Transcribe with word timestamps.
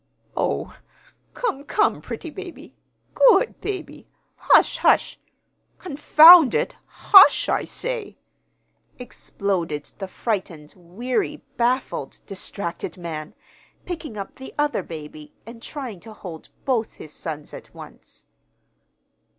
"Oh, 0.35 0.75
come, 1.35 1.63
come, 1.63 2.01
pretty 2.01 2.31
baby, 2.31 2.75
good 3.13 3.61
baby, 3.61 4.07
hush, 4.35 4.77
hush 4.79 5.19
confound 5.77 6.55
it, 6.55 6.75
HUSH, 6.87 7.47
I 7.47 7.65
say!" 7.65 8.17
exploded 8.97 9.91
the 9.99 10.07
frightened, 10.07 10.73
weary, 10.75 11.43
baffled, 11.55 12.19
distracted 12.25 12.97
man, 12.97 13.35
picking 13.85 14.17
up 14.17 14.37
the 14.37 14.55
other 14.57 14.81
baby, 14.81 15.35
and 15.45 15.61
trying 15.61 15.99
to 15.99 16.13
hold 16.13 16.49
both 16.65 16.93
his 16.93 17.13
sons 17.13 17.53
at 17.53 17.71
once. 17.75 18.25